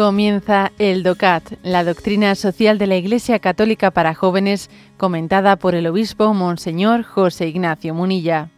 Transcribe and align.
Comienza 0.00 0.72
el 0.78 1.02
DOCAT, 1.02 1.58
la 1.62 1.84
doctrina 1.84 2.34
social 2.34 2.78
de 2.78 2.86
la 2.86 2.96
Iglesia 2.96 3.38
Católica 3.38 3.90
para 3.90 4.14
jóvenes, 4.14 4.70
comentada 4.96 5.56
por 5.56 5.74
el 5.74 5.86
obispo 5.86 6.32
Monseñor 6.32 7.02
José 7.02 7.48
Ignacio 7.48 7.92
Munilla. 7.92 8.48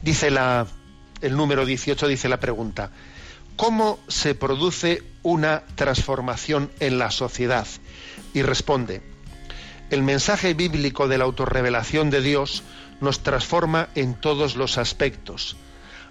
Dice 0.00 0.30
la, 0.30 0.66
el 1.20 1.36
número 1.36 1.66
18, 1.66 2.08
dice 2.08 2.30
la 2.30 2.40
pregunta, 2.40 2.90
¿cómo 3.56 3.98
se 4.08 4.34
produce 4.34 5.02
una 5.22 5.64
transformación 5.74 6.70
en 6.80 6.98
la 6.98 7.10
sociedad? 7.10 7.66
Y 8.32 8.42
responde, 8.42 9.02
el 9.90 10.02
mensaje 10.02 10.54
bíblico 10.54 11.08
de 11.08 11.18
la 11.18 11.24
autorrevelación 11.24 12.10
de 12.10 12.20
Dios 12.20 12.62
nos 13.00 13.20
transforma 13.20 13.88
en 13.94 14.14
todos 14.14 14.56
los 14.56 14.78
aspectos. 14.78 15.56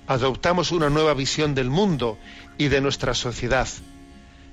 Adoptamos 0.07 0.71
una 0.71 0.89
nueva 0.89 1.13
visión 1.13 1.55
del 1.55 1.69
mundo 1.69 2.17
y 2.57 2.67
de 2.67 2.81
nuestra 2.81 3.13
sociedad. 3.13 3.67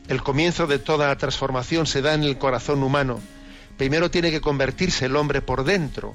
El 0.09 0.23
comienzo 0.23 0.67
de 0.67 0.79
toda 0.79 1.17
transformación 1.17 1.87
se 1.87 2.03
da 2.03 2.15
en 2.15 2.25
el 2.25 2.39
corazón 2.39 2.83
humano. 2.83 3.21
Primero 3.77 4.11
tiene 4.11 4.31
que 4.31 4.41
convertirse 4.41 5.07
el 5.07 5.17
hombre 5.17 5.43
por 5.43 5.65
dentro 5.65 6.15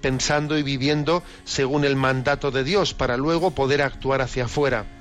pensando 0.00 0.58
y 0.58 0.62
viviendo 0.62 1.22
según 1.44 1.84
el 1.84 1.96
mandato 1.96 2.50
de 2.50 2.64
Dios 2.64 2.94
para 2.94 3.16
luego 3.16 3.52
poder 3.52 3.82
actuar 3.82 4.22
hacia 4.22 4.44
afuera. 4.44 4.95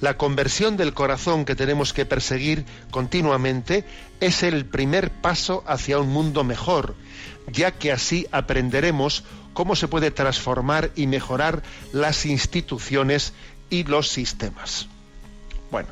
La 0.00 0.16
conversión 0.16 0.76
del 0.76 0.94
corazón 0.94 1.44
que 1.44 1.54
tenemos 1.54 1.92
que 1.92 2.06
perseguir 2.06 2.64
continuamente 2.90 3.84
es 4.20 4.42
el 4.42 4.64
primer 4.64 5.10
paso 5.10 5.62
hacia 5.66 5.98
un 5.98 6.08
mundo 6.08 6.42
mejor, 6.42 6.94
ya 7.52 7.72
que 7.72 7.92
así 7.92 8.26
aprenderemos 8.32 9.24
cómo 9.52 9.76
se 9.76 9.88
puede 9.88 10.10
transformar 10.10 10.90
y 10.96 11.06
mejorar 11.06 11.62
las 11.92 12.24
instituciones 12.24 13.34
y 13.68 13.84
los 13.84 14.08
sistemas. 14.08 14.88
Bueno, 15.70 15.88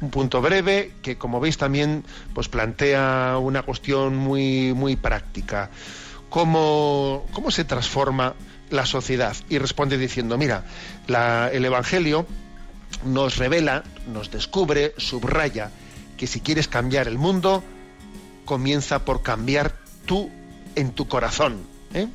un 0.00 0.10
punto 0.10 0.40
breve 0.40 0.94
que 1.02 1.18
como 1.18 1.38
veis 1.38 1.58
también 1.58 2.04
pues 2.32 2.48
plantea 2.48 3.36
una 3.38 3.62
cuestión 3.62 4.16
muy 4.16 4.72
muy 4.72 4.96
práctica 4.96 5.70
cómo, 6.30 7.26
cómo 7.32 7.50
se 7.50 7.64
transforma 7.64 8.34
la 8.70 8.86
sociedad. 8.86 9.36
Y 9.50 9.58
responde 9.58 9.98
diciendo, 9.98 10.38
mira, 10.38 10.64
el 11.52 11.64
Evangelio 11.64 12.26
nos 13.04 13.36
revela, 13.36 13.84
nos 14.12 14.30
descubre, 14.30 14.94
subraya 14.96 15.70
que 16.16 16.26
si 16.26 16.40
quieres 16.40 16.68
cambiar 16.68 17.08
el 17.08 17.18
mundo, 17.18 17.64
comienza 18.44 19.04
por 19.04 19.22
cambiar 19.22 19.76
tú 20.06 20.30
en 20.76 20.92
tu 20.92 21.08
corazón. 21.08 21.58
¿eh? 21.94 22.08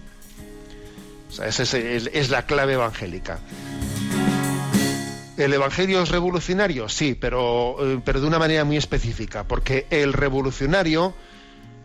esa 1.44 1.64
es, 1.64 2.30
la 2.30 2.46
clave 2.46 2.74
evangélica. 2.74 3.40
¿El 5.38 5.54
Evangelio 5.54 6.02
es 6.02 6.10
revolucionario? 6.10 6.88
Sí, 6.88 7.18
pero, 7.20 7.76
eh, 7.80 8.02
pero 8.06 8.22
de 8.22 8.28
una 8.28 8.40
manera 8.40 8.64
muy 8.64 8.78
específica, 8.78 9.44
porque 9.44 9.86
el 9.90 10.14
revolucionario 10.14 11.14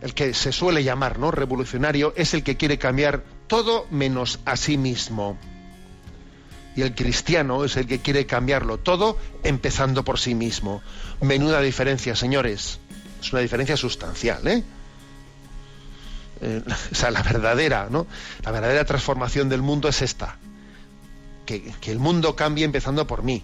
el 0.01 0.13
que 0.13 0.33
se 0.33 0.51
suele 0.51 0.83
llamar 0.83 1.19
¿no? 1.19 1.31
revolucionario, 1.31 2.13
es 2.15 2.33
el 2.33 2.43
que 2.43 2.57
quiere 2.57 2.77
cambiar 2.77 3.23
todo 3.47 3.87
menos 3.91 4.39
a 4.45 4.57
sí 4.57 4.77
mismo. 4.77 5.37
Y 6.75 6.81
el 6.81 6.95
cristiano 6.95 7.65
es 7.65 7.75
el 7.77 7.87
que 7.87 7.99
quiere 7.99 8.25
cambiarlo 8.25 8.77
todo 8.77 9.17
empezando 9.43 10.03
por 10.03 10.19
sí 10.19 10.35
mismo. 10.35 10.81
Menuda 11.21 11.61
diferencia, 11.61 12.15
señores. 12.15 12.79
Es 13.21 13.33
una 13.33 13.41
diferencia 13.41 13.75
sustancial, 13.77 14.47
¿eh? 14.47 14.63
eh 16.41 16.61
o 16.91 16.95
sea, 16.95 17.11
la 17.11 17.21
verdadera, 17.21 17.87
¿no? 17.89 18.07
La 18.43 18.51
verdadera 18.51 18.85
transformación 18.85 19.49
del 19.49 19.61
mundo 19.61 19.89
es 19.89 20.01
esta. 20.01 20.37
Que, 21.45 21.73
que 21.81 21.91
el 21.91 21.99
mundo 21.99 22.35
cambie 22.35 22.63
empezando 22.63 23.05
por 23.05 23.23
mí. 23.23 23.43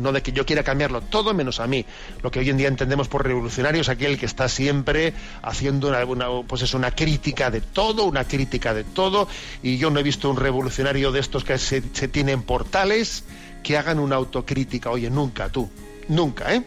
No 0.00 0.12
de 0.12 0.22
que 0.22 0.32
yo 0.32 0.46
quiera 0.46 0.62
cambiarlo 0.62 1.00
todo 1.00 1.34
menos 1.34 1.60
a 1.60 1.66
mí. 1.66 1.84
Lo 2.22 2.30
que 2.30 2.40
hoy 2.40 2.50
en 2.50 2.56
día 2.56 2.68
entendemos 2.68 3.08
por 3.08 3.24
revolucionario 3.24 3.80
es 3.80 3.88
aquel 3.88 4.18
que 4.18 4.26
está 4.26 4.48
siempre 4.48 5.12
haciendo 5.42 5.88
una, 5.88 6.28
pues 6.46 6.62
es 6.62 6.74
una 6.74 6.90
crítica 6.92 7.50
de 7.50 7.60
todo, 7.60 8.04
una 8.04 8.24
crítica 8.24 8.74
de 8.74 8.84
todo. 8.84 9.28
Y 9.62 9.78
yo 9.78 9.90
no 9.90 10.00
he 10.00 10.02
visto 10.02 10.30
un 10.30 10.36
revolucionario 10.36 11.12
de 11.12 11.20
estos 11.20 11.44
que 11.44 11.58
se, 11.58 11.82
se 11.92 12.08
tienen 12.08 12.42
portales 12.42 13.24
que 13.62 13.76
hagan 13.76 13.98
una 13.98 14.16
autocrítica. 14.16 14.90
Oye, 14.90 15.10
nunca 15.10 15.48
tú, 15.48 15.70
nunca, 16.08 16.54
¿eh? 16.54 16.64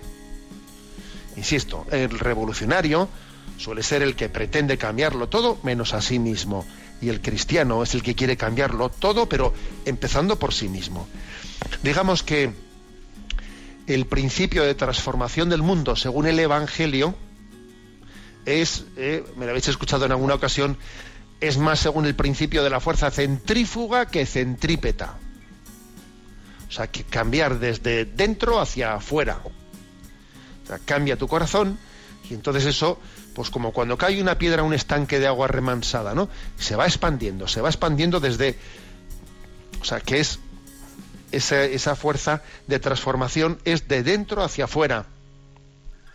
Insisto, 1.35 1.85
el 1.91 2.19
revolucionario 2.19 3.09
suele 3.57 3.83
ser 3.83 4.01
el 4.01 4.15
que 4.15 4.29
pretende 4.29 4.77
cambiarlo 4.77 5.29
todo 5.29 5.57
menos 5.63 5.93
a 5.93 6.01
sí 6.01 6.19
mismo. 6.19 6.65
Y 7.01 7.09
el 7.09 7.21
cristiano 7.21 7.83
es 7.83 7.95
el 7.95 8.03
que 8.03 8.15
quiere 8.15 8.37
cambiarlo 8.37 8.89
todo, 8.89 9.27
pero 9.27 9.53
empezando 9.85 10.39
por 10.39 10.53
sí 10.53 10.69
mismo. 10.69 11.07
Digamos 11.81 12.23
que 12.23 12.53
el 13.87 14.05
principio 14.05 14.63
de 14.63 14.75
transformación 14.75 15.49
del 15.49 15.61
mundo 15.61 15.95
según 15.95 16.27
el 16.27 16.39
Evangelio 16.39 17.15
es, 18.45 18.85
eh, 18.97 19.23
me 19.37 19.45
lo 19.45 19.51
habéis 19.51 19.67
escuchado 19.67 20.05
en 20.05 20.11
alguna 20.11 20.35
ocasión, 20.35 20.77
es 21.39 21.57
más 21.57 21.79
según 21.79 22.05
el 22.05 22.15
principio 22.15 22.63
de 22.63 22.69
la 22.69 22.79
fuerza 22.79 23.11
centrífuga 23.11 24.07
que 24.07 24.25
centrípeta. 24.25 25.17
O 26.67 26.71
sea, 26.71 26.87
que 26.87 27.03
cambiar 27.03 27.59
desde 27.59 28.05
dentro 28.05 28.59
hacia 28.59 28.95
afuera. 28.95 29.39
O 30.63 30.67
sea, 30.67 30.79
cambia 30.79 31.17
tu 31.17 31.27
corazón 31.27 31.77
y 32.29 32.33
entonces 32.33 32.65
eso, 32.65 32.99
pues 33.35 33.49
como 33.49 33.73
cuando 33.73 33.97
cae 33.97 34.21
una 34.21 34.37
piedra 34.37 34.61
a 34.61 34.65
un 34.65 34.73
estanque 34.73 35.19
de 35.19 35.27
agua 35.27 35.47
remansada, 35.47 36.15
¿no? 36.15 36.29
Se 36.57 36.75
va 36.75 36.85
expandiendo, 36.85 37.47
se 37.47 37.61
va 37.61 37.69
expandiendo 37.69 38.19
desde... 38.19 38.57
O 39.81 39.85
sea, 39.85 39.99
que 39.99 40.19
es 40.19 40.39
esa, 41.33 41.95
fuerza 41.95 42.41
de 42.67 42.79
transformación 42.79 43.59
es 43.65 43.87
de 43.87 44.03
dentro 44.03 44.43
hacia 44.43 44.65
afuera. 44.65 45.05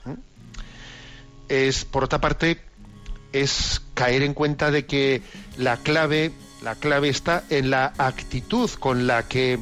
¿Mm? 0.04 0.12
Es, 1.48 1.84
por 1.84 2.04
otra 2.04 2.20
parte, 2.20 2.60
es 3.32 3.82
caer 3.94 4.22
en 4.22 4.34
cuenta 4.34 4.70
de 4.70 4.86
que 4.86 5.22
la 5.56 5.76
clave, 5.76 6.32
la 6.62 6.74
clave 6.74 7.08
está 7.08 7.44
en 7.50 7.70
la 7.70 7.92
actitud 7.98 8.70
con 8.70 9.06
la 9.06 9.26
que, 9.28 9.58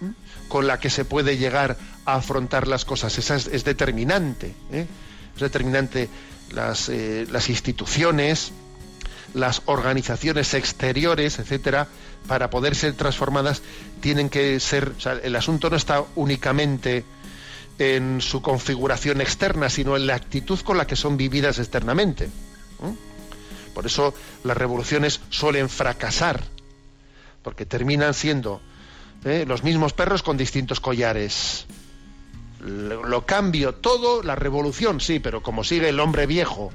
¿Mm? 0.00 0.48
con 0.48 0.66
la 0.66 0.78
que 0.78 0.90
se 0.90 1.04
puede 1.04 1.36
llegar 1.36 1.76
a 2.04 2.14
afrontar 2.14 2.66
las 2.66 2.84
cosas. 2.84 3.18
Esa 3.18 3.36
es, 3.36 3.64
determinante. 3.64 4.54
¿eh? 4.72 4.86
Es 5.34 5.40
determinante 5.40 6.08
las, 6.52 6.88
eh, 6.88 7.26
las 7.30 7.48
instituciones, 7.48 8.52
las 9.34 9.62
organizaciones 9.66 10.54
exteriores, 10.54 11.38
etcétera, 11.38 11.88
para 12.26 12.50
poder 12.50 12.74
ser 12.74 12.94
transformadas, 12.94 13.62
tienen 14.00 14.28
que 14.28 14.60
ser. 14.60 14.92
el 15.22 15.36
asunto 15.36 15.70
no 15.70 15.76
está 15.76 16.04
únicamente 16.16 17.04
en 17.78 18.20
su 18.20 18.42
configuración 18.42 19.20
externa, 19.20 19.70
sino 19.70 19.96
en 19.96 20.06
la 20.06 20.14
actitud 20.14 20.60
con 20.60 20.76
la 20.76 20.86
que 20.86 20.96
son 20.96 21.16
vividas 21.16 21.58
externamente. 21.58 22.28
Por 23.74 23.86
eso 23.86 24.12
las 24.44 24.56
revoluciones 24.56 25.20
suelen 25.30 25.68
fracasar, 25.68 26.42
porque 27.42 27.64
terminan 27.64 28.12
siendo 28.12 28.60
¿eh? 29.24 29.44
los 29.46 29.62
mismos 29.64 29.92
perros 29.92 30.22
con 30.22 30.36
distintos 30.36 30.80
collares. 30.80 31.66
Lo, 32.62 33.24
cambio 33.24 33.74
todo, 33.76 34.22
la 34.22 34.34
revolución 34.34 35.00
sí, 35.00 35.18
pero 35.18 35.42
como 35.42 35.64
sigue 35.64 35.88
el 35.88 36.00
hombre 36.00 36.26
viejo, 36.26 36.70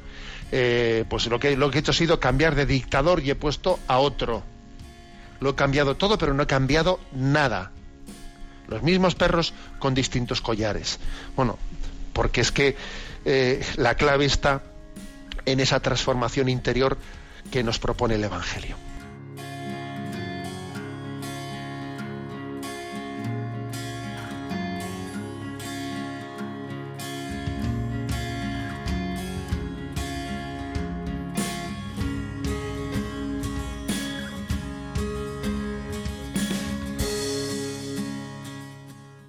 eh, 0.57 1.03
pues 1.09 1.27
lo 1.27 1.37
que, 1.37 1.57
lo 1.57 1.69
que 1.69 1.79
he 1.79 1.81
hecho 1.81 1.91
ha 1.91 1.93
sido 1.93 2.17
cambiar 2.21 2.55
de 2.55 2.65
dictador 2.65 3.21
y 3.21 3.29
he 3.29 3.35
puesto 3.35 3.77
a 3.89 3.99
otro. 3.99 4.41
Lo 5.41 5.49
he 5.49 5.55
cambiado 5.55 5.97
todo, 5.97 6.17
pero 6.17 6.33
no 6.33 6.43
he 6.43 6.47
cambiado 6.47 7.01
nada. 7.11 7.71
Los 8.69 8.81
mismos 8.81 9.15
perros 9.15 9.53
con 9.79 9.93
distintos 9.93 10.39
collares. 10.39 10.99
Bueno, 11.35 11.59
porque 12.13 12.39
es 12.39 12.53
que 12.53 12.77
eh, 13.25 13.65
la 13.75 13.95
clave 13.95 14.23
está 14.23 14.63
en 15.45 15.59
esa 15.59 15.81
transformación 15.81 16.47
interior 16.47 16.97
que 17.51 17.61
nos 17.61 17.77
propone 17.77 18.15
el 18.15 18.23
Evangelio. 18.23 18.77